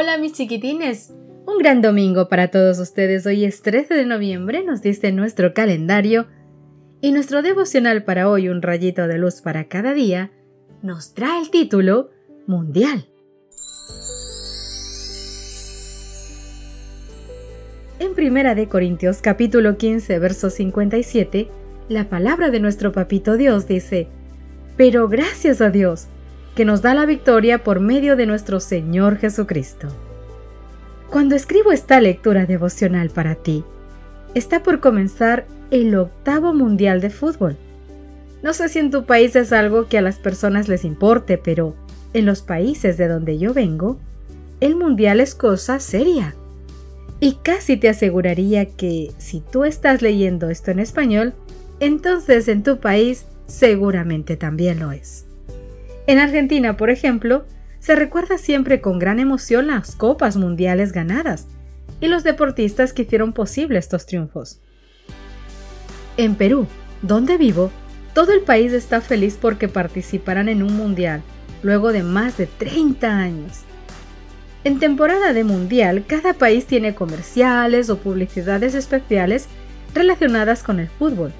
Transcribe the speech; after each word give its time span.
Hola, 0.00 0.16
mis 0.16 0.32
chiquitines. 0.32 1.12
Un 1.46 1.58
gran 1.58 1.82
domingo 1.82 2.30
para 2.30 2.48
todos 2.48 2.78
ustedes. 2.78 3.26
Hoy 3.26 3.44
es 3.44 3.60
13 3.60 3.92
de 3.92 4.06
noviembre, 4.06 4.64
nos 4.64 4.80
dice 4.80 5.12
nuestro 5.12 5.52
calendario. 5.52 6.26
Y 7.02 7.12
nuestro 7.12 7.42
devocional 7.42 8.02
para 8.02 8.30
hoy, 8.30 8.48
un 8.48 8.62
rayito 8.62 9.06
de 9.06 9.18
luz 9.18 9.42
para 9.42 9.68
cada 9.68 9.92
día, 9.92 10.30
nos 10.80 11.12
trae 11.12 11.42
el 11.42 11.50
título 11.50 12.08
Mundial. 12.46 13.10
En 17.98 18.14
Primera 18.14 18.54
de 18.54 18.68
Corintios 18.68 19.20
capítulo 19.20 19.76
15, 19.76 20.18
verso 20.18 20.48
57, 20.48 21.50
la 21.90 22.08
palabra 22.08 22.48
de 22.48 22.60
nuestro 22.60 22.92
papito 22.92 23.36
Dios 23.36 23.68
dice, 23.68 24.08
Pero 24.78 25.08
gracias 25.08 25.60
a 25.60 25.68
Dios, 25.68 26.06
que 26.60 26.66
nos 26.66 26.82
da 26.82 26.92
la 26.92 27.06
victoria 27.06 27.64
por 27.64 27.80
medio 27.80 28.16
de 28.16 28.26
nuestro 28.26 28.60
Señor 28.60 29.16
Jesucristo. 29.16 29.88
Cuando 31.08 31.34
escribo 31.34 31.72
esta 31.72 32.02
lectura 32.02 32.44
devocional 32.44 33.08
para 33.08 33.34
ti, 33.34 33.64
está 34.34 34.62
por 34.62 34.80
comenzar 34.80 35.46
el 35.70 35.94
octavo 35.94 36.52
Mundial 36.52 37.00
de 37.00 37.08
Fútbol. 37.08 37.56
No 38.42 38.52
sé 38.52 38.68
si 38.68 38.78
en 38.78 38.90
tu 38.90 39.06
país 39.06 39.36
es 39.36 39.54
algo 39.54 39.88
que 39.88 39.96
a 39.96 40.02
las 40.02 40.18
personas 40.18 40.68
les 40.68 40.84
importe, 40.84 41.38
pero 41.38 41.74
en 42.12 42.26
los 42.26 42.42
países 42.42 42.98
de 42.98 43.08
donde 43.08 43.38
yo 43.38 43.54
vengo, 43.54 43.98
el 44.60 44.76
Mundial 44.76 45.20
es 45.20 45.34
cosa 45.34 45.80
seria. 45.80 46.34
Y 47.20 47.36
casi 47.42 47.78
te 47.78 47.88
aseguraría 47.88 48.66
que 48.66 49.12
si 49.16 49.40
tú 49.40 49.64
estás 49.64 50.02
leyendo 50.02 50.50
esto 50.50 50.72
en 50.72 50.80
español, 50.80 51.32
entonces 51.80 52.48
en 52.48 52.62
tu 52.62 52.80
país 52.80 53.24
seguramente 53.46 54.36
también 54.36 54.78
lo 54.78 54.92
es. 54.92 55.24
En 56.10 56.18
Argentina, 56.18 56.76
por 56.76 56.90
ejemplo, 56.90 57.44
se 57.78 57.94
recuerda 57.94 58.36
siempre 58.36 58.80
con 58.80 58.98
gran 58.98 59.20
emoción 59.20 59.68
las 59.68 59.94
copas 59.94 60.36
mundiales 60.36 60.90
ganadas 60.90 61.46
y 62.00 62.08
los 62.08 62.24
deportistas 62.24 62.92
que 62.92 63.02
hicieron 63.02 63.32
posible 63.32 63.78
estos 63.78 64.06
triunfos. 64.06 64.60
En 66.16 66.34
Perú, 66.34 66.66
donde 67.00 67.36
vivo, 67.36 67.70
todo 68.12 68.32
el 68.32 68.40
país 68.40 68.72
está 68.72 69.00
feliz 69.00 69.38
porque 69.40 69.68
participarán 69.68 70.48
en 70.48 70.64
un 70.64 70.76
mundial, 70.76 71.22
luego 71.62 71.92
de 71.92 72.02
más 72.02 72.36
de 72.36 72.46
30 72.46 73.16
años. 73.16 73.60
En 74.64 74.80
temporada 74.80 75.32
de 75.32 75.44
mundial, 75.44 76.02
cada 76.08 76.34
país 76.34 76.66
tiene 76.66 76.92
comerciales 76.92 77.88
o 77.88 77.98
publicidades 77.98 78.74
especiales 78.74 79.46
relacionadas 79.94 80.64
con 80.64 80.80
el 80.80 80.88
fútbol. 80.88 81.30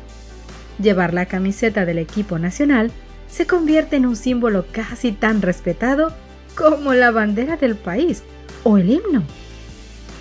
Llevar 0.81 1.13
la 1.13 1.27
camiseta 1.27 1.85
del 1.85 1.99
equipo 1.99 2.39
nacional 2.39 2.93
se 3.31 3.47
convierte 3.47 3.97
en 3.97 4.07
un 4.07 4.17
símbolo 4.17 4.67
casi 4.73 5.13
tan 5.13 5.43
respetado 5.43 6.13
como 6.57 6.95
la 6.95 7.11
bandera 7.11 7.57
del 7.57 7.77
país 7.77 8.23
o 8.65 8.77
el 8.77 8.91
himno. 8.91 9.23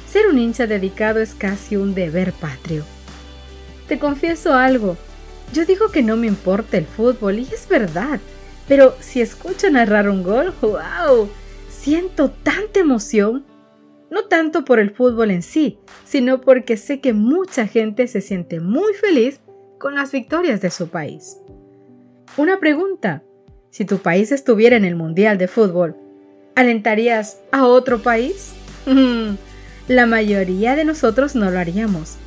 Ser 0.08 0.28
un 0.28 0.40
hincha 0.40 0.68
dedicado 0.68 1.20
es 1.20 1.34
casi 1.34 1.76
un 1.76 1.94
deber 1.94 2.34
patrio. 2.34 2.84
Te 3.88 4.00
confieso 4.00 4.54
algo, 4.54 4.98
yo 5.54 5.66
digo 5.66 5.90
que 5.90 6.04
no 6.04 6.16
me 6.16 6.28
importa 6.28 6.78
el 6.78 6.86
fútbol 6.86 7.40
y 7.40 7.48
es 7.52 7.68
verdad, 7.68 8.20
pero 8.68 8.96
si 9.00 9.20
escucho 9.20 9.70
narrar 9.72 10.10
un 10.10 10.22
gol, 10.22 10.54
wow, 10.62 11.28
siento 11.70 12.30
tanta 12.30 12.80
emoción. 12.80 13.46
No 14.12 14.26
tanto 14.26 14.66
por 14.66 14.80
el 14.80 14.92
fútbol 14.92 15.32
en 15.32 15.44
sí, 15.44 15.80
sino 16.04 16.42
porque 16.42 16.78
sé 16.78 17.00
que 17.00 17.14
mucha 17.14 17.68
gente 17.68 18.08
se 18.08 18.22
siente 18.22 18.60
muy 18.60 18.94
feliz 18.94 19.40
con 19.80 19.96
las 19.96 20.12
victorias 20.12 20.62
de 20.62 20.72
su 20.72 20.90
país. 20.90 21.38
Una 22.38 22.60
pregunta. 22.60 23.24
Si 23.70 23.86
tu 23.86 23.98
país 24.00 24.32
estuviera 24.32 24.76
en 24.76 24.86
el 24.86 24.96
Mundial 24.96 25.38
de 25.38 25.48
Fútbol, 25.48 25.96
¿alentarías 26.56 27.40
a 27.52 27.66
otro 27.66 28.00
país? 28.00 28.54
La 29.88 30.06
mayoría 30.06 30.76
de 30.76 30.86
nosotros 30.86 31.36
no 31.36 31.50
lo 31.50 31.60
haríamos. 31.60 32.18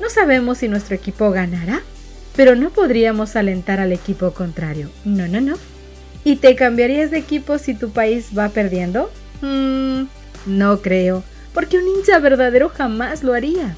No 0.00 0.10
sabemos 0.10 0.58
si 0.58 0.68
nuestro 0.68 0.94
equipo 0.94 1.30
ganará, 1.30 1.82
pero 2.36 2.54
no 2.54 2.70
podríamos 2.70 3.34
alentar 3.36 3.80
al 3.80 3.92
equipo 3.92 4.32
contrario. 4.32 4.90
No, 5.04 5.26
no, 5.26 5.40
no. 5.40 5.56
¿Y 6.22 6.36
te 6.36 6.54
cambiarías 6.54 7.10
de 7.10 7.18
equipo 7.18 7.58
si 7.58 7.74
tu 7.74 7.90
país 7.90 8.30
va 8.36 8.50
perdiendo? 8.50 9.10
Mm, 9.40 10.02
no 10.46 10.82
creo, 10.82 11.24
porque 11.54 11.78
un 11.78 11.88
hincha 11.88 12.18
verdadero 12.18 12.68
jamás 12.68 13.22
lo 13.22 13.32
haría. 13.32 13.74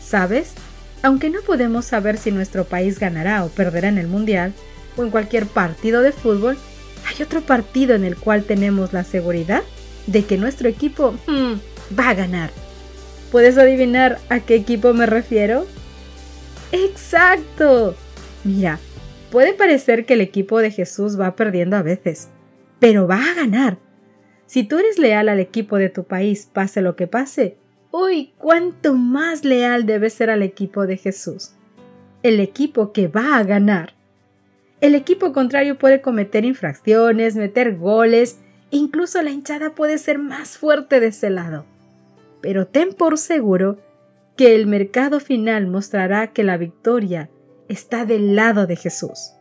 ¿Sabes? 0.00 0.54
Aunque 1.02 1.30
no 1.30 1.40
podemos 1.42 1.84
saber 1.84 2.18
si 2.18 2.32
nuestro 2.32 2.64
país 2.64 2.98
ganará 2.98 3.44
o 3.44 3.48
perderá 3.48 3.88
en 3.88 3.98
el 3.98 4.08
Mundial, 4.08 4.52
o 4.98 5.04
en 5.04 5.10
cualquier 5.10 5.46
partido 5.46 6.02
de 6.02 6.12
fútbol, 6.12 6.58
hay 7.06 7.22
otro 7.22 7.40
partido 7.40 7.94
en 7.94 8.04
el 8.04 8.16
cual 8.16 8.44
tenemos 8.44 8.92
la 8.92 9.04
seguridad 9.04 9.62
de 10.06 10.24
que 10.24 10.36
nuestro 10.36 10.68
equipo 10.68 11.12
hmm, 11.26 11.54
va 11.98 12.10
a 12.10 12.14
ganar. 12.14 12.50
¿Puedes 13.30 13.56
adivinar 13.58 14.18
a 14.28 14.40
qué 14.40 14.54
equipo 14.56 14.92
me 14.94 15.06
refiero? 15.06 15.66
¡Exacto! 16.72 17.94
Mira, 18.44 18.78
puede 19.30 19.54
parecer 19.54 20.06
que 20.06 20.14
el 20.14 20.20
equipo 20.20 20.58
de 20.58 20.70
Jesús 20.70 21.18
va 21.18 21.36
perdiendo 21.36 21.76
a 21.76 21.82
veces, 21.82 22.28
pero 22.78 23.06
va 23.06 23.22
a 23.30 23.34
ganar. 23.34 23.78
Si 24.46 24.64
tú 24.64 24.78
eres 24.78 24.98
leal 24.98 25.28
al 25.28 25.40
equipo 25.40 25.76
de 25.76 25.90
tu 25.90 26.04
país, 26.04 26.48
pase 26.50 26.80
lo 26.80 26.96
que 26.96 27.06
pase, 27.06 27.58
uy, 27.90 28.32
cuánto 28.38 28.94
más 28.94 29.44
leal 29.44 29.84
debes 29.84 30.14
ser 30.14 30.30
al 30.30 30.42
equipo 30.42 30.86
de 30.86 30.96
Jesús. 30.96 31.52
El 32.22 32.40
equipo 32.40 32.92
que 32.92 33.08
va 33.08 33.36
a 33.36 33.44
ganar 33.44 33.97
el 34.80 34.94
equipo 34.94 35.32
contrario 35.32 35.78
puede 35.78 36.00
cometer 36.00 36.44
infracciones, 36.44 37.34
meter 37.34 37.76
goles, 37.76 38.38
incluso 38.70 39.20
la 39.22 39.30
hinchada 39.30 39.74
puede 39.74 39.98
ser 39.98 40.18
más 40.18 40.56
fuerte 40.56 41.00
de 41.00 41.08
ese 41.08 41.30
lado. 41.30 41.64
Pero 42.40 42.66
ten 42.66 42.94
por 42.94 43.18
seguro 43.18 43.78
que 44.36 44.54
el 44.54 44.66
mercado 44.66 45.18
final 45.18 45.66
mostrará 45.66 46.28
que 46.28 46.44
la 46.44 46.56
victoria 46.56 47.28
está 47.68 48.04
del 48.04 48.36
lado 48.36 48.66
de 48.66 48.76
Jesús. 48.76 49.32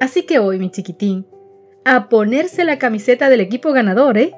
Así 0.00 0.22
que 0.22 0.38
hoy, 0.38 0.58
mi 0.58 0.70
chiquitín, 0.70 1.26
a 1.84 2.08
ponerse 2.08 2.62
la 2.64 2.78
camiseta 2.78 3.28
del 3.28 3.40
equipo 3.40 3.72
ganador, 3.72 4.16
¿eh? 4.16 4.32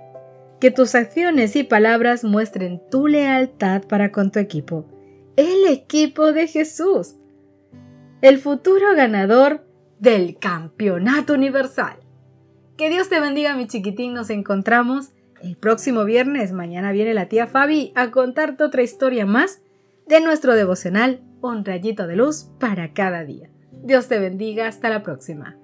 Que 0.58 0.70
tus 0.70 0.94
acciones 0.94 1.54
y 1.56 1.64
palabras 1.64 2.24
muestren 2.24 2.80
tu 2.90 3.06
lealtad 3.06 3.82
para 3.82 4.10
con 4.10 4.30
tu 4.30 4.38
equipo, 4.38 4.86
el 5.36 5.66
equipo 5.66 6.32
de 6.32 6.46
Jesús 6.46 7.16
el 8.24 8.38
futuro 8.38 8.94
ganador 8.96 9.66
del 9.98 10.38
Campeonato 10.38 11.34
Universal. 11.34 11.98
Que 12.78 12.88
Dios 12.88 13.10
te 13.10 13.20
bendiga, 13.20 13.54
mi 13.54 13.66
chiquitín. 13.66 14.14
Nos 14.14 14.30
encontramos 14.30 15.10
el 15.42 15.58
próximo 15.58 16.06
viernes. 16.06 16.52
Mañana 16.52 16.90
viene 16.90 17.12
la 17.12 17.28
tía 17.28 17.46
Fabi 17.46 17.92
a 17.94 18.10
contarte 18.12 18.64
otra 18.64 18.80
historia 18.80 19.26
más 19.26 19.60
de 20.08 20.22
nuestro 20.22 20.54
devocional 20.54 21.22
Un 21.42 21.66
rayito 21.66 22.06
de 22.06 22.16
luz 22.16 22.48
para 22.58 22.94
cada 22.94 23.24
día. 23.24 23.50
Dios 23.82 24.08
te 24.08 24.18
bendiga. 24.18 24.68
Hasta 24.68 24.88
la 24.88 25.02
próxima. 25.02 25.58